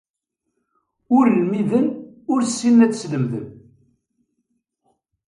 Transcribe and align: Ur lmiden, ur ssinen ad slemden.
Ur 1.17 1.25
lmiden, 1.41 1.87
ur 2.33 2.41
ssinen 2.47 2.83
ad 2.85 2.93
slemden. 2.99 3.45